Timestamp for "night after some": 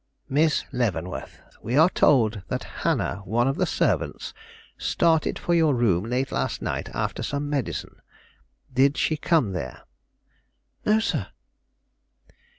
6.59-7.47